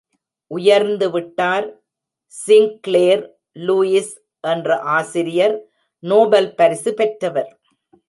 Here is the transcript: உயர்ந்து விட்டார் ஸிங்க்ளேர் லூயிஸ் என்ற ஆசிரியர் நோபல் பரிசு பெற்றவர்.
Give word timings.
உயர்ந்து 0.51 1.07
விட்டார் 1.11 1.67
ஸிங்க்ளேர் 2.33 3.23
லூயிஸ் 3.59 4.13
என்ற 4.43 4.77
ஆசிரியர் 4.97 5.55
நோபல் 6.03 6.49
பரிசு 6.53 6.93
பெற்றவர். 6.93 7.51